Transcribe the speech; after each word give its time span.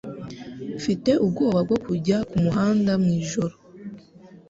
Mfite 0.77 1.11
ubwoba 1.25 1.59
bwo 1.67 1.77
kujya 1.85 2.17
kumuhanda 2.29 2.91
mw’ijoro. 3.01 3.55